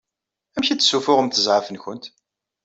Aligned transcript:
Amek 0.55 0.69
i 0.69 0.75
d-ssufuɣemt 0.75 1.41
zɛaf-nkent? 1.45 2.05